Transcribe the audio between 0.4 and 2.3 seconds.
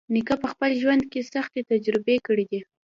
په خپل ژوند کې سختۍ تجربه